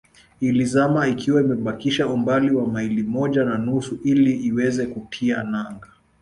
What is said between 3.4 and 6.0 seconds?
na nusu ili iweze kutia nanga